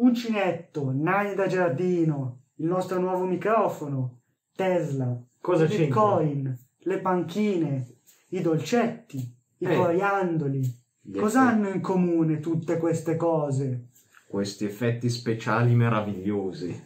uncinetto, 0.00 0.92
nani 0.94 1.34
da 1.34 1.46
giardino, 1.46 2.40
il 2.56 2.66
nostro 2.66 2.98
nuovo 3.00 3.24
microfono, 3.24 4.20
Tesla, 4.54 5.20
Cosa 5.40 5.64
il 5.64 5.70
c'entra? 5.70 5.86
Bitcoin, 5.86 6.58
le 6.78 7.00
panchine, 7.00 7.86
i 8.28 8.40
dolcetti, 8.40 9.16
i 9.58 9.64
Eh. 9.64 9.74
coriandoli. 9.76 10.60
Gli 11.00 11.16
Cosa 11.18 11.42
effetti- 11.44 11.54
hanno 11.66 11.74
in 11.74 11.80
comune 11.80 12.40
tutte 12.40 12.76
queste 12.78 13.16
cose? 13.16 13.86
Questi 14.28 14.64
effetti 14.66 15.08
speciali 15.08 15.74
meravigliosi. 15.74 16.82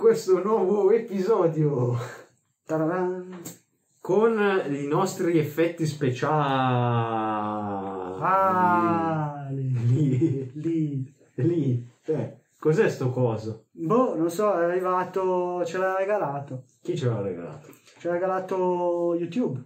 Questo 0.00 0.42
nuovo 0.42 0.90
episodio 0.92 1.94
Tararan. 2.64 3.38
con 4.00 4.32
i 4.70 4.86
nostri 4.86 5.38
effetti 5.38 5.84
speciali. 5.84 6.32
Ah, 8.22 9.46
lì, 9.50 9.70
lì, 9.88 10.50
lì. 10.54 11.14
lì. 11.34 11.86
Eh, 12.06 12.36
cos'è 12.58 12.88
sto 12.88 13.10
coso? 13.10 13.66
Boh, 13.72 14.16
non 14.16 14.30
so, 14.30 14.58
è 14.58 14.64
arrivato, 14.64 15.66
ce 15.66 15.76
l'ha 15.76 15.98
regalato. 15.98 16.62
Chi 16.80 16.96
ce 16.96 17.06
l'ha 17.06 17.20
regalato? 17.20 17.68
Ce 17.98 18.08
l'ha 18.08 18.14
regalato 18.14 19.14
YouTube. 19.18 19.62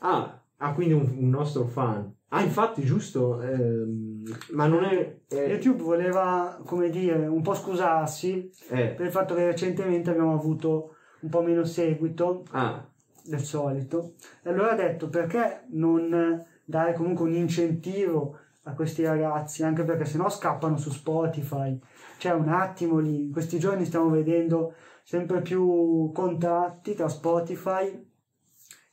Ah, 0.00 0.38
ah, 0.58 0.74
quindi 0.74 0.94
un, 0.94 1.08
un 1.18 1.28
nostro 1.28 1.66
fan. 1.66 2.14
Ah, 2.28 2.42
infatti, 2.42 2.84
giusto. 2.84 3.40
ehm, 3.40 4.22
ma 4.52 4.66
non 4.66 4.84
è. 4.84 5.20
è- 5.28 5.48
YouTube 5.48 5.82
voleva, 5.82 6.60
come 6.64 6.90
dire, 6.90 7.26
un 7.26 7.40
po' 7.42 7.54
scusarsi 7.54 8.50
è- 8.68 8.92
per 8.94 9.06
il 9.06 9.12
fatto 9.12 9.34
che 9.34 9.46
recentemente 9.46 10.10
abbiamo 10.10 10.34
avuto 10.34 10.94
un 11.20 11.30
po' 11.30 11.42
meno 11.42 11.64
seguito 11.64 12.44
ah, 12.50 12.86
del 13.24 13.40
solito. 13.40 14.14
E 14.42 14.50
allora 14.50 14.72
ha 14.72 14.76
detto 14.76 15.08
perché 15.08 15.64
non 15.70 16.44
dare 16.64 16.92
comunque 16.92 17.24
un 17.24 17.34
incentivo 17.34 18.38
a 18.64 18.74
questi 18.74 19.02
ragazzi, 19.02 19.64
anche 19.64 19.82
perché 19.82 20.04
sennò 20.04 20.28
scappano 20.28 20.76
su 20.76 20.90
Spotify. 20.90 21.78
Cioè 22.18 22.32
un 22.32 22.48
attimo 22.50 22.98
lì, 22.98 23.24
in 23.24 23.32
questi 23.32 23.58
giorni 23.58 23.86
stiamo 23.86 24.10
vedendo 24.10 24.74
sempre 25.02 25.40
più 25.40 26.10
contratti 26.12 26.94
tra 26.94 27.08
Spotify 27.08 28.06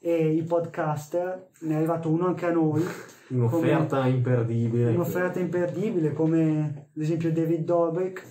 e 0.08 0.34
i 0.34 0.44
podcaster, 0.44 1.48
ne 1.62 1.74
è 1.74 1.78
arrivato 1.78 2.10
uno 2.10 2.28
anche 2.28 2.46
a 2.46 2.52
noi, 2.52 2.86
un'offerta 3.30 4.06
imperdibile. 4.06 4.92
un'offerta 4.92 5.40
imperdibile 5.40 6.14
come 6.14 6.90
ad 6.96 7.02
esempio 7.02 7.32
David 7.32 7.64
Dobrik 7.64 8.24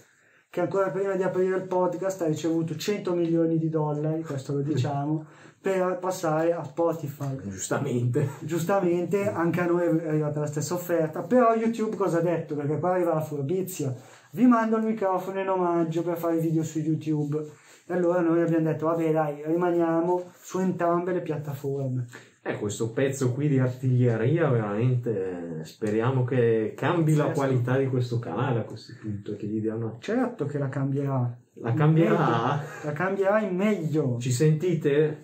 che 0.51 0.61
ancora 0.61 0.91
prima 0.91 1.17
di 1.17 1.25
aprire 1.25 1.57
il 1.57 1.67
podcast 1.67 2.23
ha 2.23 2.27
ricevuto 2.27 2.77
100 2.77 3.13
milioni 3.15 3.59
di 3.59 3.69
dollari, 3.69 4.23
questo 4.23 4.53
lo 4.53 4.61
diciamo, 4.61 5.27
per 5.61 5.99
passare 5.99 6.53
a 6.53 6.63
Spotify. 6.63 7.41
Giustamente. 7.43 8.29
Giustamente 8.39 9.29
anche 9.29 9.61
a 9.61 9.67
noi 9.67 9.99
è 9.99 10.07
arrivata 10.07 10.39
la 10.39 10.47
stessa 10.47 10.75
offerta, 10.75 11.23
però 11.23 11.57
YouTube 11.57 11.97
cosa 11.97 12.19
ha 12.19 12.21
detto? 12.21 12.55
Perché 12.55 12.79
qua 12.79 12.93
arriva 12.93 13.15
la 13.15 13.21
furbizia. 13.21 13.93
Vi 14.31 14.47
mando 14.47 14.77
il 14.77 14.85
microfono 14.85 15.41
in 15.41 15.49
omaggio 15.49 16.05
per 16.05 16.17
fare 16.17 16.39
video 16.39 16.63
su 16.63 16.79
YouTube. 16.79 17.45
E 17.87 17.93
allora 17.93 18.21
noi 18.21 18.41
abbiamo 18.41 18.65
detto, 18.67 18.87
vabbè 18.87 19.13
dai, 19.13 19.43
rimaniamo 19.45 20.31
su 20.41 20.59
entrambe 20.59 21.13
le 21.13 21.21
piattaforme. 21.21 22.07
Eh, 22.43 22.59
questo 22.59 22.93
pezzo 22.93 23.33
qui 23.33 23.49
di 23.49 23.59
artiglieria, 23.59 24.49
veramente 24.49 25.59
eh, 25.61 25.65
speriamo 25.65 26.25
che 26.25 26.75
cambi 26.77 27.15
la 27.15 27.29
Sì, 27.29 27.33
qualità 27.33 27.77
di 27.79 27.87
questo 27.89 28.19
canale 28.19 28.61
a 28.61 28.65
questo 28.65 28.95
punto, 29.01 29.35
che 29.37 29.47
gli 29.47 29.61
diano... 29.61 29.97
Certo 30.01 30.45
che 30.47 30.59
la 30.59 30.69
cambierà. 30.69 31.37
La 31.55 31.73
cambierà? 31.75 32.63
La 32.85 32.93
cambierà 32.93 33.41
in 33.41 33.55
meglio. 33.57 34.17
Ci 34.19 34.31
sentite? 34.33 35.23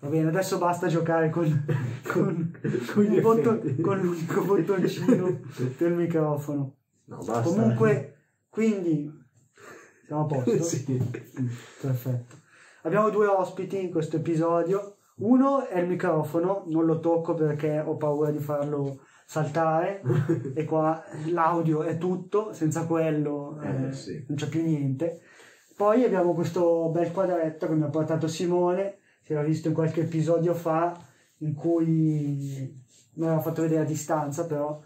Va 0.00 0.08
bene, 0.08 0.28
adesso 0.28 0.58
basta 0.58 0.86
giocare 0.88 1.28
con, 1.30 1.44
con, 2.12 2.52
Con 2.94 3.02
gli 3.02 3.16
un 3.16 3.20
botto- 3.20 3.58
effetti. 3.62 3.82
con 3.82 4.00
l'unico 4.00 4.44
bottoncino 4.44 5.40
del 5.78 5.92
microfono. 5.94 6.74
No, 7.06 7.16
basta. 7.16 7.40
Comunque, 7.42 8.16
quindi, 8.50 9.17
siamo 10.08 10.22
a 10.22 10.26
posto? 10.26 10.62
sì. 10.64 10.84
Mm, 10.90 11.46
Perfetto. 11.82 12.36
Abbiamo 12.82 13.10
due 13.10 13.26
ospiti 13.26 13.78
in 13.82 13.90
questo 13.90 14.16
episodio. 14.16 14.96
Uno 15.16 15.66
è 15.66 15.78
il 15.78 15.86
microfono, 15.88 16.64
non 16.68 16.86
lo 16.86 17.00
tocco 17.00 17.34
perché 17.34 17.78
ho 17.84 17.96
paura 17.96 18.30
di 18.30 18.38
farlo 18.38 19.00
saltare 19.26 20.00
e 20.54 20.64
qua 20.64 21.04
l'audio 21.26 21.82
è 21.82 21.98
tutto, 21.98 22.52
senza 22.54 22.86
quello 22.86 23.60
eh, 23.60 23.88
Eh, 23.88 23.92
sì. 23.92 24.24
non 24.28 24.38
c'è 24.38 24.48
più 24.48 24.62
niente. 24.62 25.20
Poi 25.76 26.04
abbiamo 26.04 26.32
questo 26.34 26.88
bel 26.90 27.12
quadretto 27.12 27.66
che 27.66 27.74
mi 27.74 27.82
ha 27.84 27.88
portato 27.90 28.26
Simone, 28.26 28.98
si 29.22 29.32
era 29.32 29.42
visto 29.42 29.68
in 29.68 29.74
qualche 29.74 30.00
episodio 30.02 30.54
fa, 30.54 30.96
in 31.38 31.54
cui 31.54 32.76
mi 33.14 33.24
aveva 33.26 33.40
fatto 33.40 33.62
vedere 33.62 33.82
a 33.82 33.84
distanza 33.86 34.46
però. 34.46 34.80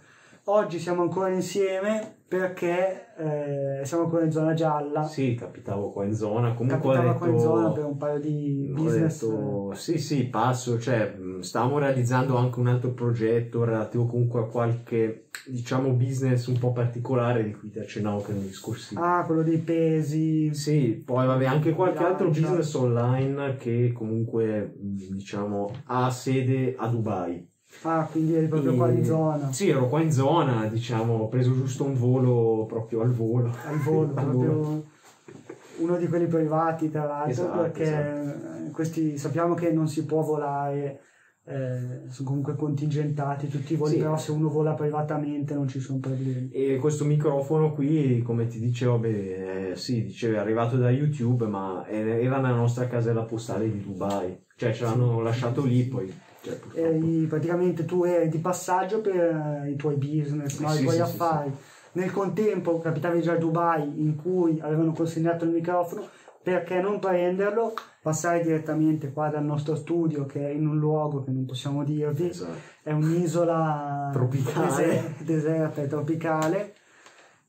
Oggi 0.47 0.81
siamo 0.81 1.03
ancora 1.03 1.29
insieme 1.29 2.22
perché 2.33 3.09
eh, 3.19 3.85
siamo 3.85 4.05
ancora 4.05 4.25
in 4.25 4.33
zona 4.33 4.55
gialla. 4.55 5.03
Sì, 5.03 5.35
capitavo 5.35 5.91
qua 5.91 6.07
in 6.07 6.15
zona. 6.15 6.55
Comunque 6.55 6.95
Capitava 6.95 7.13
detto... 7.13 7.19
qua 7.19 7.29
in 7.29 7.39
zona 7.39 7.71
per 7.73 7.85
un 7.85 7.97
paio 7.99 8.19
di 8.21 8.73
business. 8.73 9.21
detto, 9.21 9.75
sì, 9.75 9.99
sì, 9.99 10.25
passo, 10.29 10.79
cioè 10.81 11.15
mh, 11.15 11.41
stavamo 11.41 11.77
realizzando 11.79 12.37
anche 12.37 12.59
un 12.59 12.69
altro 12.69 12.93
progetto 12.93 13.65
relativo 13.65 14.07
comunque 14.07 14.41
a 14.41 14.45
qualche, 14.45 15.29
diciamo, 15.47 15.91
business 15.93 16.47
un 16.47 16.59
po' 16.59 16.73
particolare 16.73 17.45
di 17.45 17.53
cui 17.53 17.69
ti 17.69 17.81
accennavo 17.81 18.23
che 18.23 18.33
negli 18.33 18.55
scorsi. 18.55 18.95
Ah, 18.99 19.25
quello 19.27 19.43
dei 19.43 19.59
pesi. 19.59 20.55
Sì, 20.55 21.03
poi 21.05 21.27
vabbè, 21.27 21.45
anche 21.45 21.75
qualche 21.75 22.03
altro 22.03 22.29
business 22.29 22.73
online 22.73 23.57
che 23.57 23.93
comunque, 23.93 24.75
mh, 24.75 25.13
diciamo, 25.17 25.71
ha 25.85 26.09
sede 26.11 26.77
a 26.79 26.87
Dubai. 26.87 27.51
Ah, 27.83 28.09
quindi 28.11 28.35
eri 28.35 28.47
proprio 28.47 28.73
E- 28.73 28.77
qua 28.77 28.91
in 28.91 29.05
zona. 29.05 29.53
Sì, 29.53 29.69
ero 29.69 29.89
qua 29.89 30.01
in 30.01 30.13
zona, 30.13 30.67
diciamo, 30.67 31.15
ho 31.15 31.29
preso 31.29 31.53
giusto 31.55 31.85
un 31.85 31.95
volo 31.95 32.65
proprio 32.67 33.01
al 33.01 33.11
volo. 33.13 33.51
Al 33.67 33.79
volo, 33.79 34.13
Al 34.15 34.25
proprio 34.25 34.85
uno 35.79 35.97
di 35.97 36.07
quelli 36.07 36.27
privati, 36.27 36.91
tra 36.91 37.05
l'altro, 37.05 37.31
Esatto, 37.31 37.61
perché 37.61 38.65
eh, 38.67 38.71
questi 38.71 39.19
sappiamo 39.19 39.55
che 39.55 39.73
non 39.73 39.89
si 39.89 40.05
può 40.05 40.23
volare, 40.23 41.01
eh, 41.45 42.03
sono 42.09 42.29
comunque 42.29 42.55
contingentati 42.55 43.49
tutti 43.49 43.73
i 43.73 43.77
voli, 43.77 43.95
Sì. 43.95 43.99
però 43.99 44.17
se 44.17 44.31
uno 44.31 44.49
vola 44.49 44.75
privatamente 44.75 45.55
non 45.55 45.67
ci 45.67 45.81
sono 45.81 45.99
problemi. 45.99 46.51
E 46.53 46.77
questo 46.77 47.05
microfono 47.05 47.73
qui, 47.73 48.23
come 48.23 48.47
ti 48.47 48.61
dicevo, 48.61 48.99
beh, 48.99 49.71
eh, 49.71 49.77
sì, 49.77 50.05
dicevi, 50.05 50.37
è 50.37 50.39
arrivato 50.39 50.77
da 50.77 50.91
YouTube, 50.91 51.47
ma 51.47 51.85
era 51.89 52.37
nella 52.37 52.55
nostra 52.55 52.87
casella 52.87 53.23
postale 53.23 53.71
di 53.71 53.83
Dubai. 53.83 54.45
Cioè, 54.55 54.73
ce 54.73 54.85
l'hanno 54.85 55.21
lasciato 55.21 55.65
lì, 55.65 55.83
poi... 55.85 56.31
Purtroppo. 56.43 56.77
Eri- 56.77 57.27
praticamente 57.29 57.85
tu 57.85 58.05
eri 58.05 58.29
di 58.29 58.39
passaggio 58.39 59.01
per 59.01 59.63
eh, 59.65 59.71
i 59.71 59.77
tuoi 59.77 59.95
business, 59.97 60.59
no? 60.59 60.69
Sì, 60.71 60.81
i 60.81 60.83
tuoi 60.83 60.95
sì, 60.97 61.01
affari. 61.01 61.53
Nel 61.93 62.11
contempo 62.11 62.81
capitavi 62.81 63.23
già 63.23 63.33
a 63.35 63.37
Dubai 63.37 63.83
in 64.01 64.17
cui 64.17 64.59
avevano 64.61 64.93
consegnato 64.93 65.45
il 65.45 65.51
microfono, 65.51 66.09
perché 66.43 66.81
non 66.81 66.99
prenderlo, 66.99 67.75
passare 68.01 68.43
direttamente 68.43 69.13
qua 69.13 69.29
dal 69.29 69.45
nostro 69.45 69.77
studio 69.77 70.27
che 70.27 70.49
è 70.49 70.51
in 70.51 70.67
un 70.67 70.79
luogo 70.79 71.23
che 71.23 71.31
non 71.31 71.45
possiamo 71.45 71.85
dirvi, 71.85 72.31
Esatto. 72.31 72.51
è 72.83 72.91
un'isola 72.93 74.11
Tropicale. 74.13 74.67
dese- 74.77 75.15
deserta 75.19 75.83
e 75.83 75.87
tropicale. 75.87 76.75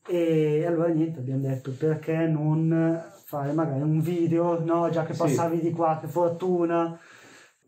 E 0.06 0.64
allora 0.66 0.88
niente, 0.88 1.20
abbiamo 1.20 1.40
detto 1.40 1.72
perché 1.76 2.14
non 2.26 3.02
fare 3.24 3.52
magari 3.52 3.80
un 3.80 4.00
video, 4.00 4.62
no? 4.62 4.90
Già 4.90 5.02
che 5.04 5.14
Sì. 5.14 5.20
passavi 5.20 5.60
di 5.60 5.70
qua, 5.70 5.98
che 6.00 6.06
fortuna. 6.06 6.96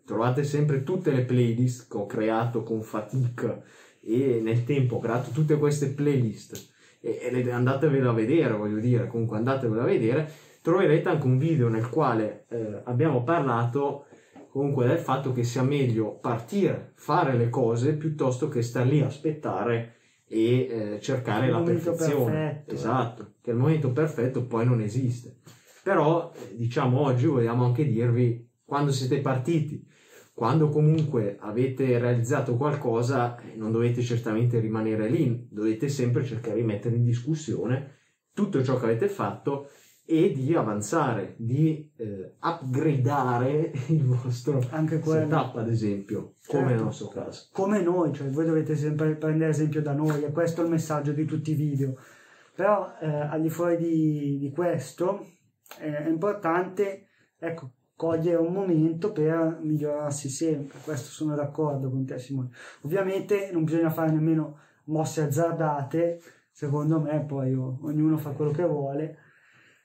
Trovate 0.07 0.45
sempre 0.45 0.85
tutte 0.85 1.11
le 1.11 1.25
playlist 1.25 1.91
che 1.91 1.97
ho 1.97 2.07
creato 2.07 2.63
con 2.63 2.83
fatica 2.83 3.61
e 4.01 4.41
nel 4.41 4.65
tempo 4.65 4.97
ho 4.97 5.01
creato 5.01 5.31
tutte 5.31 5.59
queste 5.59 5.89
playlist 5.89 6.75
e, 7.01 7.19
e 7.21 7.51
andatevelo 7.51 8.11
a 8.11 8.15
vedere, 8.15 8.55
voglio 8.55 8.79
dire, 8.79 9.09
comunque 9.09 9.37
andatevelo 9.39 9.81
a 9.81 9.85
vedere, 9.85 10.31
troverete 10.63 11.09
anche 11.09 11.27
un 11.27 11.39
video 11.39 11.69
nel 11.69 11.89
quale 11.89 12.47
eh, 12.49 12.83
abbiamo 12.85 13.25
parlato 13.25 14.07
comunque 14.49 14.87
del 14.87 14.99
fatto 14.99 15.33
che 15.33 15.45
sia 15.45 15.63
meglio 15.63 16.19
partire, 16.19 16.93
fare 16.95 17.37
le 17.37 17.51
cose 17.51 17.95
piuttosto 17.95 18.49
che 18.49 18.63
star 18.63 18.87
lì 18.87 19.01
a 19.01 19.07
aspettare 19.07 19.97
e 20.27 20.95
eh, 20.95 21.01
cercare 21.01 21.51
la 21.51 21.61
perfezione. 21.61 22.33
perfetto. 22.33 22.75
Esatto, 22.75 23.33
che 23.43 23.51
il 23.51 23.57
momento 23.57 23.93
perfetto 23.93 24.47
poi 24.47 24.65
non 24.65 24.81
esiste. 24.81 25.39
Però, 25.83 26.33
eh, 26.35 26.57
diciamo, 26.57 27.01
oggi 27.01 27.27
vogliamo 27.27 27.65
anche 27.65 27.85
dirvi 27.85 28.49
quando 28.65 28.93
siete 28.93 29.21
partiti, 29.21 29.87
quando 30.37 30.69
comunque 30.69 31.39
avete 31.41 31.99
realizzato 31.99 32.59
qualcosa, 32.59 33.41
eh, 33.41 33.57
non 33.57 33.73
dovete 33.73 34.03
certamente 34.03 34.61
rimanere 34.61 35.09
lì, 35.09 35.49
dovete 35.51 35.89
sempre 35.89 36.27
cercare 36.27 36.57
di 36.57 36.63
mettere 36.63 36.97
in 36.97 37.05
discussione 37.05 37.95
tutto 38.35 38.63
ciò 38.63 38.79
che 38.79 38.85
avete 38.85 39.09
fatto 39.09 39.71
e 40.05 40.33
di 40.35 40.55
avanzare, 40.55 41.37
di 41.39 41.91
eh, 41.97 42.35
upgradare 42.39 43.73
il 43.89 44.05
vostro 44.05 44.63
Anche 44.73 44.99
quello. 44.99 45.23
setup, 45.23 45.57
ad 45.57 45.71
esempio, 45.71 46.35
come 46.47 46.65
Certo. 46.65 46.75
nel 46.75 46.83
nostro 46.85 47.09
caso. 47.09 47.49
come 47.53 47.81
noi, 47.81 48.13
cioè 48.13 48.29
voi 48.29 48.45
dovete 48.45 48.77
sempre 48.77 49.17
prendere 49.17 49.53
esempio 49.53 49.81
da 49.81 49.95
noi, 49.95 50.23
e 50.23 50.33
questo 50.33 50.61
è 50.61 50.65
il 50.65 50.71
messaggio 50.71 51.13
di 51.13 51.25
tutti 51.25 51.53
i 51.53 51.55
video. 51.55 51.97
Però 52.55 52.93
eh, 53.01 53.07
al 53.07 53.41
di 53.41 53.49
fuori 53.49 53.79
di, 53.79 54.37
di 54.39 54.51
questo 54.51 55.27
eh, 55.81 56.05
è 56.05 56.09
importante 56.09 57.07
ecco, 57.39 57.71
cogliere 57.97 58.37
un 58.37 58.53
momento 58.53 59.11
per 59.11 59.59
migliorarsi 59.63 60.29
sempre, 60.29 60.79
questo 60.85 61.11
sono 61.11 61.35
d'accordo 61.35 61.91
con 61.91 62.05
te 62.05 62.19
Simone. 62.19 62.51
Ovviamente 62.83 63.51
non 63.53 63.65
bisogna 63.65 63.91
fare 63.91 64.13
nemmeno 64.13 64.59
mosse 64.85 65.23
azzardate, 65.23 66.21
secondo 66.51 67.01
me 67.01 67.25
poi 67.25 67.55
ognuno 67.55 68.19
fa 68.19 68.31
quello 68.31 68.51
che 68.51 68.65
vuole, 68.65 69.19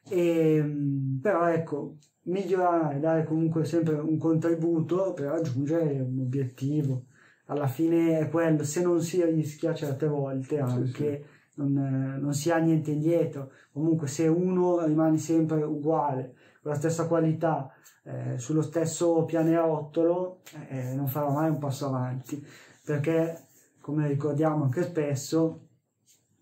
e, 0.10 0.62
mm, 0.62 1.20
però 1.20 1.48
ecco, 1.48 1.98
migliorare, 2.24 3.00
dare 3.00 3.24
comunque 3.24 3.64
sempre 3.66 3.96
un 3.96 4.18
contributo 4.18 5.14
per 5.14 5.28
raggiungere 5.28 6.00
un 6.02 6.20
obiettivo. 6.20 7.06
Alla 7.46 7.68
fine 7.68 8.20
è 8.20 8.30
quello, 8.30 8.64
se 8.64 8.82
non 8.82 9.02
si 9.02 9.24
rischia 9.24 9.74
certe 9.74 10.08
volte 10.08 10.60
anche 10.60 11.26
Non, 11.56 11.78
eh, 11.78 12.18
non 12.18 12.34
si 12.34 12.50
ha 12.50 12.58
niente 12.58 12.92
indietro. 12.92 13.52
Comunque 13.74 14.08
se 14.08 14.26
uno 14.28 14.86
rimane 14.86 15.18
sempre 15.18 15.62
uguale, 15.64 16.34
con 16.62 16.72
la 16.72 16.78
stessa 16.78 17.08
qualità, 17.08 17.74
eh, 18.04 18.38
sullo 18.38 18.62
stesso 18.62 19.26
pianerottolo, 19.26 20.42
eh, 20.70 20.94
non 20.96 21.08
farà 21.08 21.30
mai 21.30 21.50
un 21.50 21.58
passo 21.58 21.88
avanti, 21.88 22.46
perché 22.84 23.46
come 23.80 24.08
ricordiamo 24.08 24.64
anche 24.64 24.84
spesso, 24.84 25.68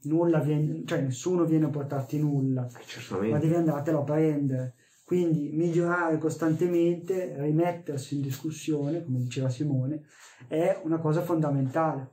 nulla 0.03 0.39
viene, 0.39 0.83
cioè 0.85 1.01
nessuno 1.01 1.45
viene 1.45 1.65
a 1.65 1.69
portarti 1.69 2.19
nulla, 2.19 2.67
Eh, 2.67 2.73
ma 2.73 2.79
certamente. 2.85 3.39
devi 3.39 3.55
andartelo 3.55 3.99
a 3.99 4.03
prendere. 4.03 4.73
Quindi 5.09 5.49
migliorare 5.53 6.19
costantemente, 6.19 7.33
rimettersi 7.39 8.15
in 8.15 8.21
discussione, 8.21 9.03
come 9.03 9.17
diceva 9.17 9.49
Simone, 9.49 10.03
è 10.47 10.79
una 10.83 10.99
cosa 10.99 11.21
fondamentale. 11.21 12.11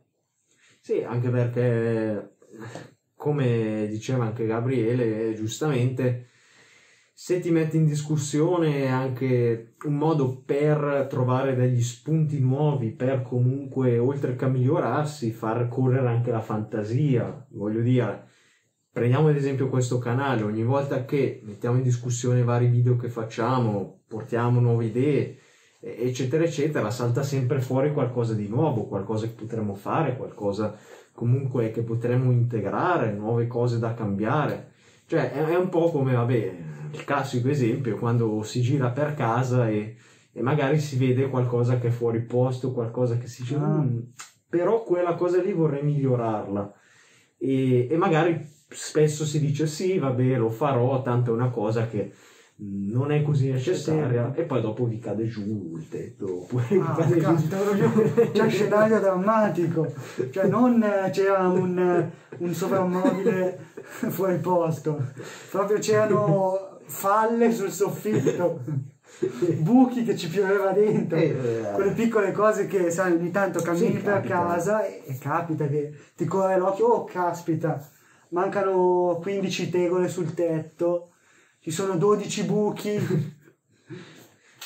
Sì, 0.81 1.03
anche 1.03 1.29
perché, 1.29 2.37
come 3.15 3.87
diceva 3.89 4.25
anche 4.25 4.47
Gabriele, 4.47 5.35
giustamente, 5.35 6.29
se 7.19 7.41
ti 7.41 7.51
metti 7.51 7.79
in 7.79 7.87
discussione 7.87 8.89
anche 8.89 9.77
un 9.85 9.95
modo 9.95 10.43
per 10.45 11.07
trovare 11.09 11.55
degli 11.55 11.81
spunti 11.81 12.39
nuovi, 12.41 12.91
per 12.91 13.23
comunque, 13.23 13.97
oltre 13.97 14.37
che 14.37 14.47
migliorarsi, 14.47 15.33
far 15.33 15.67
correre 15.69 16.09
anche 16.09 16.31
la 16.31 16.43
fantasia. 16.43 17.47
Voglio 17.53 17.81
dire, 17.81 18.27
prendiamo 18.93 19.29
ad 19.29 19.37
esempio 19.37 19.71
questo 19.71 19.97
canale, 19.97 20.43
ogni 20.43 20.63
volta 20.63 21.07
che 21.07 21.41
mettiamo 21.43 21.79
in 21.79 21.83
discussione 21.85 22.45
vari 22.45 22.67
video 22.67 22.97
che 22.97 23.09
facciamo, 23.09 24.03
portiamo 24.07 24.61
nuove 24.61 24.85
idee, 24.85 25.39
eccetera, 25.81 26.45
eccetera, 26.45 26.91
salta 26.91 27.23
sempre 27.23 27.63
fuori 27.63 27.95
qualcosa 27.95 28.35
di 28.35 28.47
nuovo, 28.47 28.85
qualcosa 28.85 29.27
che 29.27 29.33
potremmo 29.33 29.73
fare, 29.73 30.19
qualcosa 30.19 30.77
comunque 31.15 31.71
che 31.71 31.81
potremmo 31.81 32.31
integrare, 32.31 33.15
nuove 33.15 33.47
cose 33.47 33.79
da 33.79 33.95
cambiare. 33.95 34.75
Cioè, 35.07 35.33
è, 35.33 35.57
un 35.57 35.69
po' 35.69 35.91
come, 35.91 36.15
vabbè, 36.15 36.57
il 36.91 37.05
classico 37.05 37.49
esempio, 37.49 37.97
quando 37.97 38.43
si 38.43 38.61
gira 38.61 38.91
per 38.91 39.15
casa 39.15 39.69
e, 39.69 39.97
e 40.33 40.43
magari 40.43 40.81
si 40.81 40.97
vede 40.97 41.29
qualcosa 41.29 41.79
che 41.79 41.89
è 41.89 41.91
fuori 41.91 42.21
posto, 42.21 42.73
qualcosa 42.73 43.17
che 43.17 43.29
si 43.29 43.43
dice, 43.43 43.55
Ah. 43.55 43.83
"Mm, 43.83 43.99
però 44.49 44.83
quella 44.83 45.15
cosa 45.15 45.41
lì 45.41 45.53
vorrei 45.53 45.83
migliorarla. 45.85 46.73
E, 47.39 47.87
e 47.89 47.97
magari 47.97 48.45
spesso 48.69 49.25
si 49.25 49.39
dice, 49.39 49.67
sì, 49.67 49.99
vabbè, 49.99 50.37
lo 50.39 50.51
farò, 50.51 51.01
tanto 51.03 51.31
è 51.31 51.35
una 51.35 51.51
cosa 51.51 51.87
che 51.87 52.13
non 52.59 53.13
è 53.13 53.23
così 53.23 53.51
necessaria. 53.51 54.33
E 54.35 54.43
poi 54.45 54.61
dopo 54.63 54.87
vi 54.87 54.99
cade 54.99 55.27
giù 55.27 55.75
il 55.77 55.89
tetto. 55.89 56.43
Oppure 56.43 56.65
Ah, 56.81 56.95
cade 56.97 57.19
giù. 57.21 58.33
c'è 58.33 58.43
un 58.43 58.51
scenario 58.51 58.99
drammatico, 59.01 59.93
cioè 60.31 60.47
non 60.47 60.83
eh, 60.83 61.11
c'era 61.11 61.49
un, 61.49 61.79
eh, 61.79 62.11
un 62.39 62.55
soprammobile 62.55 63.59
fuori 63.83 64.39
posto, 64.39 65.13
proprio 65.51 65.79
c'erano 65.79 66.79
falle 66.87 67.53
sul 67.53 67.71
soffitto, 67.71 68.61
buchi 69.59 70.05
che 70.05 70.17
ci 70.17 70.29
pioveva 70.29 70.71
dentro, 70.73 71.19
Eh, 71.19 71.71
quelle 71.75 71.93
piccole 71.93 72.33
cose 72.33 72.67
che 72.67 72.91
sai 72.91 73.13
ogni 73.13 73.31
tanto 73.31 73.61
cammini 73.61 73.97
Sì, 73.97 74.03
per 74.03 74.23
casa 74.23 74.85
e, 74.85 75.03
e 75.05 75.19
capita 75.19 75.67
che 75.67 75.93
ti 76.17 76.25
corre 76.25 76.57
l'occhio, 76.59 76.87
oh 76.87 77.05
caspita, 77.05 77.87
mancano 78.31 79.19
15 79.21 79.69
tegole 79.71 80.09
sul 80.09 80.33
tetto, 80.35 81.11
ci 81.67 81.73
sono 81.73 81.97
12 81.97 82.45
buchi. 82.45 83.35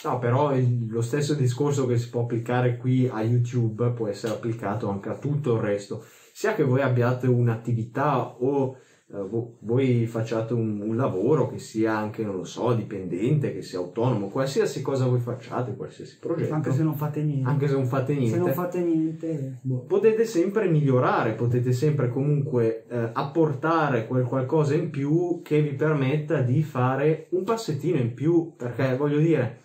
No, 0.03 0.19
però 0.19 0.57
lo 0.89 1.03
stesso 1.03 1.35
discorso 1.35 1.87
che 1.87 1.99
si 1.99 2.09
può 2.09 2.23
applicare 2.23 2.79
qui 2.79 3.07
a 3.07 3.23
YouTube 3.23 3.91
può 3.91 4.09
essere 4.09 4.33
applicato 4.33 4.89
anche 4.89 5.11
a 5.11 5.19
tutto 5.19 5.57
il 5.57 5.61
resto. 5.61 6.03
Sia 6.33 6.55
che 6.55 6.63
voi 6.63 6.81
abbiate 6.81 7.27
un'attività 7.27 8.27
o 8.27 8.79
eh, 9.13 9.19
vo- 9.23 9.57
voi 9.61 10.07
facciate 10.07 10.55
un, 10.55 10.81
un 10.81 10.97
lavoro 10.97 11.49
che 11.49 11.59
sia 11.59 11.97
anche, 11.97 12.23
non 12.25 12.37
lo 12.37 12.45
so, 12.45 12.73
dipendente, 12.75 13.53
che 13.53 13.61
sia 13.63 13.79
autonomo, 13.79 14.29
qualsiasi 14.29 14.83
cosa 14.83 15.07
voi 15.07 15.19
facciate, 15.19 15.75
qualsiasi 15.75 16.19
progetto, 16.19 16.55
Anche 16.55 16.73
se 16.73 16.83
non 16.83 16.95
fate 16.95 17.23
niente. 17.23 17.49
anche 17.49 17.67
se 17.67 17.75
non 17.75 17.87
fate 17.87 18.15
niente, 18.15 18.37
Se 18.37 18.39
non 18.39 18.53
fate 18.53 18.81
niente, 18.83 19.59
boh. 19.63 19.85
potete 19.87 20.25
sempre 20.25 20.69
migliorare, 20.69 21.33
potete 21.33 21.73
sempre 21.73 22.09
comunque 22.09 22.87
eh, 22.89 23.11
apportare 23.13 24.07
quel 24.07 24.25
qualcosa 24.25 24.75
in 24.75 24.91
più 24.91 25.41
che 25.43 25.61
vi 25.61 25.75
permetta 25.75 26.41
di 26.43 26.63
fare 26.63 27.27
un 27.31 27.43
passettino 27.43 27.99
in 27.99 28.15
più, 28.15 28.55
perché 28.57 28.97
voglio 28.97 29.19
dire, 29.19 29.63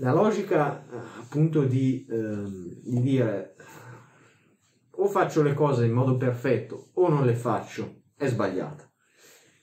la 0.00 0.12
logica 0.12 0.80
eh, 0.82 0.96
appunto 1.20 1.62
di, 1.62 2.06
ehm, 2.10 2.80
di 2.82 3.00
dire 3.00 3.54
o 5.00 5.06
faccio 5.06 5.42
le 5.42 5.54
cose 5.54 5.86
in 5.86 5.92
modo 5.92 6.16
perfetto 6.16 6.88
o 6.94 7.08
non 7.08 7.24
le 7.24 7.34
faccio 7.34 7.97
è 8.18 8.26
sbagliata. 8.26 8.90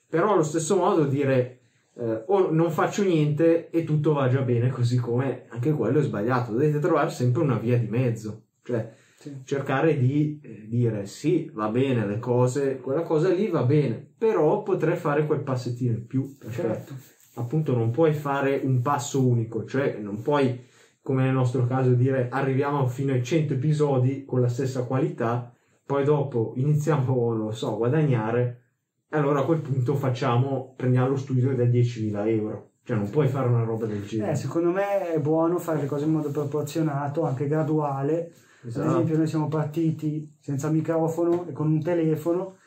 Però 0.09 0.33
allo 0.33 0.43
stesso 0.43 0.75
modo 0.77 1.05
dire 1.05 1.59
eh, 1.97 2.23
o 2.27 2.49
non 2.51 2.71
faccio 2.71 3.03
niente 3.03 3.69
e 3.69 3.83
tutto 3.83 4.13
va 4.13 4.27
già 4.29 4.41
bene 4.41 4.69
così 4.69 4.97
come 4.97 5.45
anche 5.49 5.71
quello 5.71 5.99
è 5.99 6.03
sbagliato. 6.03 6.51
Dovete 6.53 6.79
trovare 6.79 7.09
sempre 7.09 7.41
una 7.43 7.57
via 7.57 7.77
di 7.77 7.87
mezzo, 7.87 8.45
cioè 8.63 8.91
Sì. 9.17 9.41
cercare 9.43 9.97
di 9.97 10.39
eh, 10.43 10.65
dire 10.67 11.05
sì, 11.05 11.49
va 11.53 11.67
bene 11.69 12.05
le 12.05 12.19
cose, 12.19 12.77
quella 12.77 13.01
cosa 13.01 13.29
lì 13.29 13.47
va 13.47 13.63
bene, 13.63 14.13
però 14.17 14.61
potrei 14.63 14.95
fare 14.97 15.25
quel 15.25 15.41
passettino 15.41 15.93
in 15.93 16.05
più, 16.05 16.35
Certo. 16.49 16.93
appunto 17.35 17.75
non 17.75 17.91
puoi 17.91 18.13
fare 18.13 18.59
un 18.63 18.81
passo 18.81 19.25
unico, 19.25 19.65
cioè 19.65 19.97
non 19.99 20.21
puoi, 20.21 20.63
come 21.01 21.23
nel 21.23 21.33
nostro 21.33 21.65
caso, 21.65 21.93
dire 21.93 22.27
arriviamo 22.29 22.87
fino 22.87 23.13
ai 23.13 23.23
100 23.23 23.53
episodi 23.53 24.25
con 24.25 24.41
la 24.41 24.47
stessa 24.49 24.83
qualità, 24.83 25.54
poi 25.85 26.03
dopo 26.03 26.53
iniziamo, 26.55 27.33
non 27.33 27.45
lo 27.45 27.51
so, 27.51 27.73
a 27.73 27.77
guadagnare, 27.77 28.61
e 29.09 29.17
allora 29.17 29.41
a 29.41 29.45
quel 29.45 29.59
punto 29.61 29.95
facciamo, 29.95 30.73
prendiamo 30.75 31.09
lo 31.09 31.15
studio 31.15 31.55
da 31.55 31.63
10.000 31.63 32.27
euro. 32.27 32.69
Cioè 32.83 32.97
non 32.97 33.09
puoi 33.09 33.27
fare 33.27 33.47
una 33.47 33.63
roba 33.63 33.85
del 33.87 34.05
genere. 34.05 34.31
Eh, 34.31 34.35
secondo 34.35 34.69
me 34.71 35.13
è 35.13 35.19
buono 35.19 35.57
fare 35.57 35.81
le 35.81 35.87
cose 35.87 36.05
in 36.05 36.11
modo 36.11 36.29
proporzionato, 36.29 37.23
anche 37.23 37.47
graduale. 37.47 38.31
Ad 38.61 38.67
Esatto. 38.69 38.89
esempio, 38.89 39.17
noi 39.17 39.27
siamo 39.27 39.47
partiti 39.47 40.35
senza 40.39 40.69
microfono 40.69 41.45
e 41.47 41.51
con 41.51 41.71
un 41.71 41.81
telefono, 41.81 42.57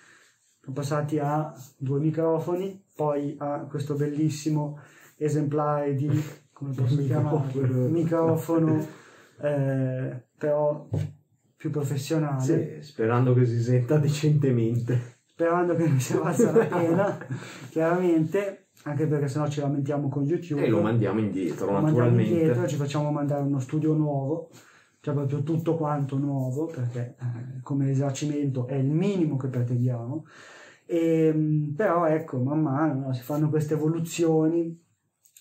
siamo 0.60 0.74
passati 0.74 1.18
a 1.18 1.52
due 1.76 2.00
microfoni, 2.00 2.84
poi 2.96 3.36
a 3.38 3.66
questo 3.68 3.94
bellissimo 3.94 4.78
esemplare 5.16 5.94
di 5.94 6.08
come 6.52 6.72
posso 6.74 6.94
Microfono. 7.00 7.88
microfono, 7.88 8.86
eh, 9.40 10.22
però 10.36 10.88
più 11.58 11.70
professionale. 11.70 12.40
Sì, 12.80 12.86
sperando 12.88 13.34
che 13.34 13.44
si 13.44 13.60
senta 13.60 13.98
decentemente. 13.98 15.16
Sperando 15.26 15.74
che 15.74 15.88
non 15.88 15.98
sia 16.00 16.20
valsa 16.20 16.52
la 16.52 16.64
pena, 16.64 17.18
chiaramente, 17.68 18.68
anche 18.84 19.06
perché 19.06 19.26
sennò 19.26 19.48
ci 19.48 19.60
lamentiamo 19.60 20.08
con 20.08 20.22
YouTube. 20.24 20.64
E 20.64 20.68
lo 20.68 20.80
mandiamo 20.80 21.18
indietro, 21.18 21.66
Lo 21.66 21.72
mandiamo 21.72 21.98
naturalmente. 21.98 22.32
indietro, 22.32 22.66
ci 22.68 22.76
facciamo 22.76 23.10
mandare 23.10 23.42
uno 23.42 23.58
studio 23.58 23.92
nuovo, 23.94 24.50
cioè 25.00 25.14
proprio 25.14 25.42
tutto 25.42 25.76
quanto 25.76 26.16
nuovo, 26.16 26.66
perché 26.66 27.16
eh, 27.20 27.60
come 27.62 27.86
risarcimento 27.86 28.68
è 28.68 28.74
il 28.74 28.90
minimo 28.90 29.36
che 29.36 29.48
pretendiamo. 29.48 30.26
E, 30.86 31.32
mh, 31.32 31.74
però 31.74 32.06
ecco, 32.06 32.38
man 32.38 32.60
mano 32.62 33.00
no, 33.06 33.12
si 33.12 33.22
fanno 33.22 33.48
queste 33.50 33.74
evoluzioni, 33.74 34.80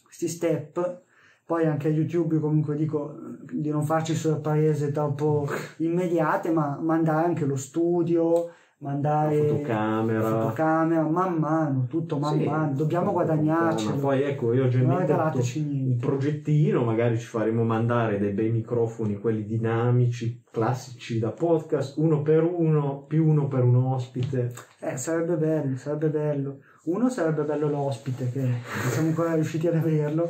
questi 0.03 0.27
step. 0.27 1.03
Poi 1.47 1.65
anche 1.65 1.87
a 1.87 1.91
YouTube 1.91 2.39
comunque 2.39 2.75
dico 2.75 3.15
di 3.49 3.69
non 3.69 3.85
farci 3.85 4.13
sorprese 4.13 4.91
troppo 4.91 5.47
immediate, 5.77 6.51
ma 6.51 6.77
mandare 6.81 7.25
anche 7.25 7.45
lo 7.45 7.55
studio, 7.55 8.49
mandare 8.79 9.37
La 9.39 9.47
fotocamera. 9.47 10.21
fotocamera, 10.21 11.01
man 11.03 11.35
mano, 11.35 11.85
tutto 11.89 12.17
man 12.19 12.37
Sì, 12.37 12.43
mano, 12.43 12.73
dobbiamo 12.73 13.05
ma 13.05 13.11
guadagnarcelo. 13.13 13.95
Poi 13.95 14.23
ecco, 14.23 14.51
io 14.51 14.65
ho 14.65 14.67
già 14.67 14.79
in 14.79 14.87
non 14.87 14.97
mente 14.97 15.11
regalateci 15.13 15.59
un 15.87 15.97
progettino, 15.97 16.83
magari 16.83 17.17
ci 17.17 17.25
faremo 17.25 17.63
mandare 17.63 18.19
dei 18.19 18.33
bei 18.33 18.51
microfoni, 18.51 19.17
quelli 19.17 19.45
dinamici, 19.45 20.43
classici 20.51 21.17
da 21.17 21.29
podcast, 21.29 21.97
uno 21.97 22.23
per 22.23 22.43
uno, 22.43 23.05
più 23.07 23.25
uno 23.25 23.47
per 23.47 23.63
un 23.63 23.75
ospite. 23.77 24.51
Eh, 24.81 24.97
sarebbe 24.97 25.37
bello, 25.37 25.77
sarebbe 25.77 26.09
bello. 26.09 26.57
Uno 26.87 27.09
sarebbe 27.09 27.43
bello 27.43 27.67
l'ospite, 27.67 28.31
che 28.31 28.49
siamo 28.89 29.09
ancora 29.09 29.33
riusciti 29.33 29.67
ad 29.67 29.75
averlo. 29.75 30.29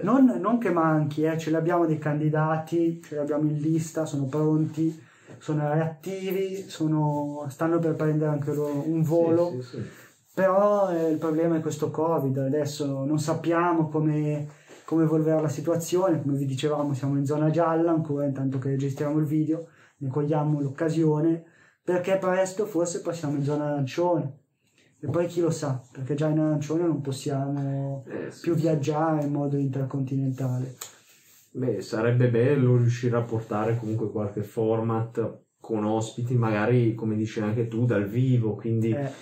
Non, 0.00 0.38
non 0.40 0.56
che 0.56 0.70
manchi, 0.70 1.24
eh, 1.24 1.36
ce 1.36 1.50
li 1.50 1.56
abbiamo 1.56 1.84
dei 1.84 1.98
candidati, 1.98 3.02
ce 3.02 3.16
li 3.16 3.20
abbiamo 3.20 3.50
in 3.50 3.58
lista, 3.58 4.06
sono 4.06 4.24
pronti, 4.24 4.98
sono 5.38 5.70
reattivi, 5.70 6.68
sono- 6.68 7.44
stanno 7.50 7.78
per 7.80 7.96
prendere 7.96 8.30
anche 8.30 8.54
loro 8.54 8.82
un 8.88 9.02
volo. 9.02 9.50
Sì, 9.50 9.62
sì, 9.62 9.76
sì. 9.76 9.88
Però 10.32 10.90
eh, 10.90 11.10
il 11.10 11.18
problema 11.18 11.56
è 11.56 11.60
questo 11.60 11.90
Covid, 11.90 12.38
adesso 12.38 13.04
non 13.04 13.18
sappiamo 13.18 13.90
come, 13.90 14.48
come 14.86 15.02
evolverà 15.02 15.38
la 15.38 15.48
situazione, 15.48 16.22
come 16.22 16.38
vi 16.38 16.46
dicevamo 16.46 16.94
siamo 16.94 17.18
in 17.18 17.26
zona 17.26 17.50
gialla 17.50 17.90
ancora 17.90 18.24
intanto 18.24 18.56
che 18.56 18.70
registriamo 18.70 19.18
il 19.18 19.26
video, 19.26 19.66
ne 19.98 20.08
cogliamo 20.08 20.62
l'occasione, 20.62 21.44
perché 21.84 22.16
presto 22.16 22.64
forse 22.64 23.02
passiamo 23.02 23.36
in 23.36 23.44
zona 23.44 23.66
arancione. 23.66 24.38
E 25.02 25.08
poi 25.08 25.26
chi 25.26 25.40
lo 25.40 25.50
sa, 25.50 25.82
perché 25.92 26.14
già 26.14 26.28
in 26.28 26.38
arancione 26.38 26.82
non 26.82 27.00
possiamo 27.00 28.04
Eh, 28.06 28.30
sì, 28.30 28.42
più 28.42 28.54
viaggiare 28.54 29.24
in 29.24 29.32
modo 29.32 29.56
intercontinentale. 29.56 30.76
Beh, 31.52 31.80
sarebbe 31.80 32.28
bello 32.28 32.76
riuscire 32.76 33.16
a 33.16 33.22
portare 33.22 33.78
comunque 33.78 34.10
qualche 34.10 34.42
format 34.42 35.44
con 35.58 35.84
ospiti, 35.84 36.34
magari 36.34 36.94
come 36.94 37.16
dici 37.16 37.40
anche 37.40 37.66
tu, 37.66 37.86
dal 37.86 38.06
vivo, 38.06 38.54
quindi 38.54 38.92
Eh, 38.92 39.12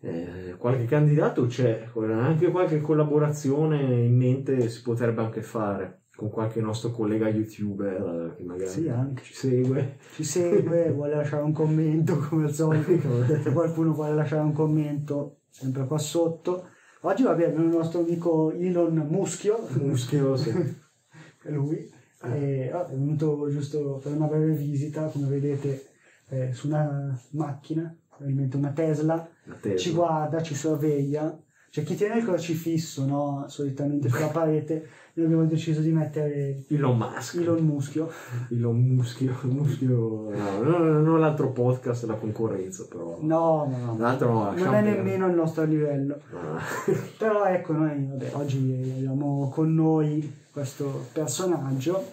eh, 0.00 0.56
qualche 0.56 0.84
candidato 0.84 1.46
c'è, 1.46 1.88
anche 1.94 2.50
qualche 2.50 2.80
collaborazione 2.80 4.04
in 4.04 4.16
mente 4.16 4.68
si 4.68 4.82
potrebbe 4.82 5.22
anche 5.22 5.42
fare 5.42 6.03
con 6.16 6.30
qualche 6.30 6.60
nostro 6.60 6.90
collega 6.90 7.28
youtuber 7.28 8.30
eh, 8.32 8.36
che 8.36 8.42
magari 8.44 8.70
Sì, 8.70 8.90
ci 9.22 9.34
segue. 9.34 9.98
ci 10.14 10.24
segue, 10.24 10.90
vuole 10.94 11.14
lasciare 11.16 11.42
un 11.42 11.52
commento 11.52 12.16
come 12.18 12.44
al 12.44 12.52
solito, 12.52 13.24
se 13.42 13.52
qualcuno 13.52 13.92
vuole 13.92 14.14
lasciare 14.14 14.42
un 14.42 14.52
commento 14.52 15.40
sempre 15.50 15.86
qua 15.86 15.98
sotto. 15.98 16.68
Oggi 17.00 17.22
vabbè 17.22 17.44
abbiamo 17.44 17.66
il 17.66 17.74
nostro 17.76 18.00
amico 18.00 18.50
Elon 18.52 18.94
Muschio, 19.08 19.66
Muschio, 19.80 20.36
sì. 20.36 20.50
è 20.50 21.50
lui, 21.52 21.90
e, 22.22 22.70
oh, 22.72 22.86
è 22.86 22.90
venuto 22.90 23.48
giusto 23.50 24.00
per 24.02 24.12
una 24.12 24.26
breve 24.26 24.52
visita, 24.52 25.08
come 25.08 25.26
vedete, 25.26 25.86
eh, 26.30 26.52
su 26.54 26.68
una 26.68 27.18
macchina, 27.32 27.94
probabilmente 28.08 28.56
una 28.56 28.70
Tesla, 28.72 29.28
La 29.44 29.54
Tesla. 29.56 29.78
ci 29.78 29.92
guarda, 29.92 30.42
ci 30.42 30.54
sorveglia. 30.54 31.38
C'è 31.74 31.82
chi 31.82 31.96
tiene 31.96 32.18
il 32.18 32.24
crocifisso, 32.24 33.04
no? 33.04 33.46
Solitamente 33.48 34.08
sulla 34.08 34.28
parete. 34.28 34.88
Noi 35.14 35.26
abbiamo 35.26 35.44
deciso 35.44 35.80
di 35.80 35.90
mettere 35.90 36.62
Elon 36.68 36.96
Musk. 36.96 37.34
Elon 37.34 37.64
Muschio. 37.64 38.08
Elon 38.52 38.80
Muschio. 38.80 39.36
Muschio 39.42 40.30
no, 40.30 40.62
no, 40.62 41.00
non 41.00 41.18
l'altro 41.18 41.50
podcast, 41.50 42.04
la 42.04 42.14
concorrenza 42.14 42.86
però. 42.88 43.18
No, 43.22 43.66
no, 43.68 43.76
no. 43.86 43.96
L'altro 43.98 44.32
no, 44.32 44.52
Non 44.52 44.74
è 44.74 44.82
nemmeno 44.82 45.26
il 45.26 45.34
nostro 45.34 45.64
livello. 45.64 46.20
Ah. 46.32 46.62
Però 47.18 47.44
ecco, 47.46 47.72
noi 47.72 48.06
vabbè, 48.08 48.30
oggi 48.34 48.94
abbiamo 48.96 49.50
con 49.52 49.74
noi 49.74 50.32
questo 50.52 51.06
personaggio. 51.12 52.04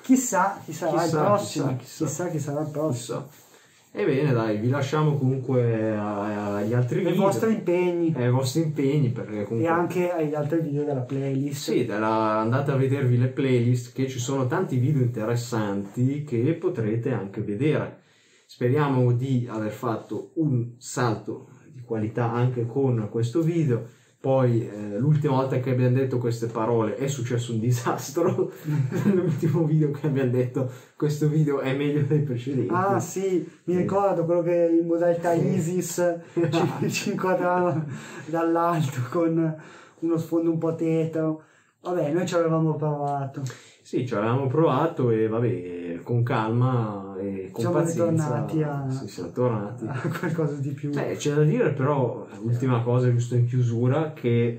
Chissà 0.00 0.60
chi 0.64 0.72
sarà 0.72 1.02
Chissà, 1.02 1.04
il 1.18 1.24
prossimo. 1.24 1.66
chissà, 1.66 1.76
chissà. 1.76 2.04
Chissà 2.04 2.28
chi 2.28 2.38
sarà 2.38 2.60
il 2.60 2.68
prossimo. 2.68 3.26
Chissà. 3.28 3.50
Ebbene 3.94 4.32
dai, 4.32 4.56
vi 4.56 4.70
lasciamo 4.70 5.16
comunque 5.18 5.94
agli 5.94 6.72
altri 6.72 7.02
I 7.02 7.04
video. 7.04 7.20
vostri 7.20 7.52
impegni 7.52 8.14
ai 8.16 8.30
vostri 8.30 8.62
impegni 8.62 9.10
perché 9.10 9.40
e 9.40 9.44
comunque 9.44 9.70
anche 9.70 10.10
agli 10.10 10.34
altri 10.34 10.60
video 10.62 10.84
della 10.84 11.02
playlist. 11.02 11.70
sì, 11.70 11.84
della- 11.84 12.38
andate 12.40 12.70
a 12.70 12.76
vedervi 12.76 13.18
le 13.18 13.26
playlist 13.28 13.92
che 13.92 14.08
ci 14.08 14.18
sono 14.18 14.46
tanti 14.46 14.78
video 14.78 15.02
interessanti 15.02 16.24
che 16.24 16.54
potrete 16.54 17.12
anche 17.12 17.42
vedere. 17.42 18.00
Speriamo 18.46 19.12
di 19.12 19.46
aver 19.50 19.70
fatto 19.70 20.30
un 20.36 20.72
salto 20.78 21.48
di 21.70 21.82
qualità 21.82 22.32
anche 22.32 22.64
con 22.64 23.08
questo 23.10 23.42
video. 23.42 23.86
Poi 24.22 24.68
eh, 24.68 24.98
l'ultima 24.98 25.34
volta 25.34 25.58
che 25.58 25.70
abbiamo 25.70 25.96
detto 25.96 26.18
queste 26.18 26.46
parole 26.46 26.94
è 26.94 27.08
successo 27.08 27.50
un 27.50 27.58
disastro. 27.58 28.52
L'ultimo 29.12 29.64
video 29.64 29.90
che 29.90 30.06
abbiamo 30.06 30.30
detto 30.30 30.70
questo 30.94 31.26
video 31.26 31.58
è 31.58 31.74
meglio 31.74 32.02
dei 32.02 32.20
precedenti. 32.20 32.72
Ah 32.72 33.00
sì, 33.00 33.44
mi 33.64 33.76
ricordo 33.76 34.24
quello 34.24 34.42
che 34.42 34.78
in 34.80 34.86
modalità 34.86 35.32
ISIS 35.32 36.20
ci, 36.38 36.90
ci 36.92 37.10
inquadrava 37.10 37.84
dall'alto 38.26 39.00
con 39.10 39.56
uno 39.98 40.16
sfondo 40.18 40.52
un 40.52 40.58
po' 40.58 40.76
tetro. 40.76 41.42
Vabbè, 41.80 42.12
noi 42.12 42.24
ci 42.24 42.36
avevamo 42.36 42.76
provato. 42.76 43.42
Sì, 43.92 44.06
ci 44.06 44.14
avevamo 44.14 44.46
provato 44.46 45.10
e 45.10 45.28
vabbè, 45.28 46.00
con 46.02 46.22
calma 46.22 47.14
e 47.20 47.50
con 47.52 47.60
Siamo 47.60 47.74
pazienza. 47.76 48.24
ritornati 48.46 48.62
a- 48.62 48.90
Sì, 48.90 49.06
siamo 49.06 49.30
tornati. 49.32 49.84
a 49.86 50.00
qualcosa 50.18 50.54
di 50.54 50.70
più. 50.70 50.88
Beh, 50.88 51.16
c'è 51.16 51.34
da 51.34 51.42
dire 51.42 51.74
però, 51.74 52.26
ultima 52.42 52.80
cosa 52.82 53.10
giusto 53.10 53.34
in 53.34 53.44
chiusura, 53.46 54.14
che 54.14 54.58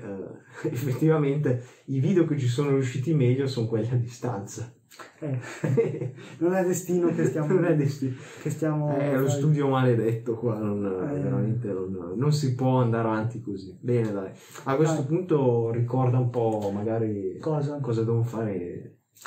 effettivamente 0.70 1.64
i 1.86 1.98
video 1.98 2.26
che 2.26 2.38
ci 2.38 2.46
sono 2.46 2.68
riusciti 2.70 3.12
meglio 3.12 3.48
sono 3.48 3.66
quelli 3.66 3.88
a 3.90 3.96
distanza. 3.96 4.72
Eh, 5.18 5.40
non 6.38 6.54
è 6.54 6.64
destino 6.64 7.08
che 7.12 7.24
stiamo... 7.24 7.48
non 7.54 7.64
è 7.64 7.74
destino. 7.74 8.14
Che 8.40 8.50
stiamo 8.50 8.96
È 8.96 9.16
lo 9.18 9.28
studio 9.28 9.66
maledetto 9.66 10.36
qua, 10.36 10.56
non, 10.60 10.84
Eh. 10.84 11.18
veramente 11.20 11.66
non, 11.72 12.12
non 12.14 12.32
si 12.32 12.54
può 12.54 12.78
andare 12.82 13.08
avanti 13.08 13.40
così. 13.42 13.76
Bene, 13.80 14.12
dai. 14.12 14.30
A 14.66 14.76
questo 14.76 15.00
Dai. 15.00 15.06
punto 15.06 15.72
ricorda 15.72 16.18
un 16.18 16.30
po' 16.30 16.70
magari 16.72 17.36
Cosa? 17.40 17.80
cosa 17.80 18.04
devono 18.04 18.22
fare 18.22 18.83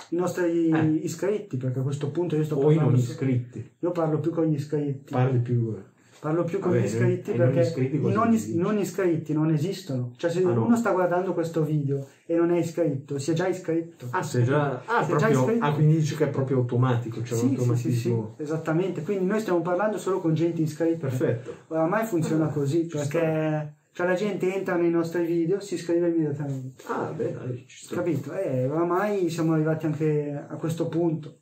I 0.10 0.16
nostri 0.16 0.70
Eh. 0.70 1.00
iscritti, 1.04 1.58
perché 1.58 1.80
a 1.80 1.84
questo 1.84 2.10
punto 2.12 2.36
io 2.36 2.44
sto 2.44 2.56
o 2.56 2.72
i 2.72 2.76
non 2.76 2.86
parlando... 2.86 2.98
iscritti. 3.00 3.72
Io 3.80 3.92
parlo 3.92 4.20
più 4.20 4.32
con 4.32 4.46
gli 4.46 4.54
iscritti. 4.56 5.14
Parli 5.14 5.40
più... 5.40 5.76
Parlo 6.20 6.44
più 6.46 6.58
con 6.58 6.72
Vabbè, 6.72 6.82
gli 6.82 6.86
iscritti 6.88 7.32
perché 7.32 7.60
iscritti 7.60 8.00
non, 8.00 8.34
is- 8.34 8.48
non 8.56 8.80
iscritti 8.80 9.34
non 9.34 9.52
esistono. 9.52 10.14
Cioè, 10.18 10.32
se 10.32 10.40
Ah, 10.44 10.52
no. 10.52 10.66
uno 10.66 10.76
sta 10.76 10.92
guardando 10.92 11.32
questo 11.34 11.64
video 11.64 12.08
e 12.26 12.36
non 12.36 12.50
è 12.50 12.58
iscritto, 12.58 13.20
si 13.20 13.30
è 13.32 13.34
già 13.36 13.48
iscritto. 13.48 14.08
Ah, 14.10 14.24
sei 14.24 14.44
già... 14.44 14.82
Ah, 14.88 15.06
già 15.06 15.16
proprio... 15.16 15.30
iscritto? 15.42 15.66
ah, 15.66 15.74
quindi 15.74 15.98
dici 15.98 16.16
che 16.16 16.24
è 16.26 16.30
proprio 16.30 16.58
automatico, 16.58 17.20
un 17.20 17.26
sì, 17.26 17.56
sì, 17.56 17.76
sì, 17.76 17.94
sì, 17.94 18.16
esattamente. 18.38 19.04
Quindi 19.04 19.26
noi 19.26 19.40
stiamo 19.42 19.62
parlando 19.62 20.00
solo 20.00 20.20
con 20.20 20.34
gente 20.34 20.60
iscritta. 20.64 21.06
Perfetto. 21.08 21.54
Oramai 21.68 22.06
funziona 22.08 22.48
così 22.48 22.88
perché 22.88 23.76
cioè, 23.98 24.06
la 24.06 24.14
gente 24.14 24.54
entra 24.54 24.76
nei 24.76 24.92
nostri 24.92 25.26
video, 25.26 25.60
si 25.60 25.74
iscrive 25.74 26.10
immediatamente. 26.10 26.84
Ah, 26.86 27.12
beh, 27.12 27.32
dai, 27.32 27.66
ci 27.68 27.84
sta. 27.84 27.96
Capito? 27.96 28.32
E 28.32 28.68
oramai 28.68 29.28
siamo 29.32 29.54
arrivati 29.54 29.88
anche 29.88 30.46
a 30.48 30.56
questo 30.58 30.88
punto. 30.88 31.40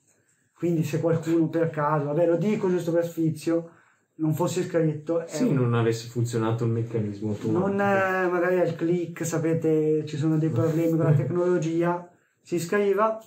Quindi 0.54 0.86
se 0.86 1.02
qualcuno 1.02 1.50
per 1.50 1.70
caso, 1.70 2.06
vabbè 2.06 2.26
lo 2.26 2.38
dico 2.38 2.70
giusto 2.70 2.94
per 2.94 3.06
sfizio, 3.06 3.72
non 4.20 4.34
fosse 4.34 4.62
iscritto, 4.62 5.26
è 5.26 5.28
Sì, 5.28 5.52
non 5.52 5.74
avesse 5.74 6.08
funzionato 6.08 6.64
il 6.64 6.72
meccanismo 6.72 7.32
automatico. 7.32 7.68
non 7.68 7.82
eh, 7.82 8.30
magari 8.30 8.60
al 8.62 8.74
click, 8.78 9.26
sapete, 9.26 10.06
ci 10.06 10.16
sono 10.16 10.38
dei 10.38 10.48
problemi 10.48 10.92
con 10.92 11.00
la 11.00 11.12
tecnologia, 11.12 12.10
si 12.42 12.56
iscriva, 12.56 13.22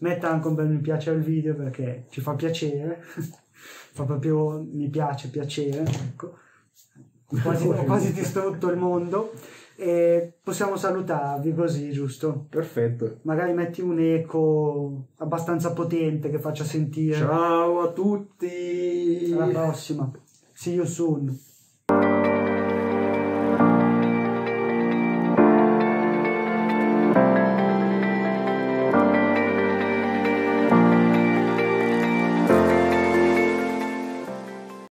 metta 0.00 0.30
anche 0.30 0.46
un 0.46 0.54
bel 0.56 0.68
mi 0.68 0.80
piace 0.80 1.08
al 1.08 1.22
video 1.22 1.54
perché 1.54 2.04
ci 2.10 2.20
fa 2.20 2.34
piacere, 2.34 3.00
fa 3.94 4.04
proprio 4.04 4.62
mi 4.70 4.90
piace, 4.90 5.30
piacere, 5.30 5.84
ecco. 5.84 6.42
Ho 7.28 7.38
quasi, 7.42 7.66
ho 7.66 7.82
quasi 7.84 8.12
distrutto 8.12 8.68
il 8.70 8.76
mondo 8.76 9.32
e 9.76 10.34
possiamo 10.42 10.76
salutarvi 10.76 11.54
così, 11.54 11.90
giusto? 11.90 12.46
Perfetto. 12.48 13.18
Magari 13.22 13.52
metti 13.52 13.80
un 13.80 13.98
eco 13.98 15.06
abbastanza 15.16 15.72
potente 15.72 16.30
che 16.30 16.38
faccia 16.38 16.64
sentire. 16.64 17.16
Ciao 17.16 17.80
a 17.80 17.92
tutti! 17.92 19.32
Alla 19.32 19.46
prossima. 19.46 20.10
See 20.52 20.74
you 20.74 20.86
soon. 20.86 21.36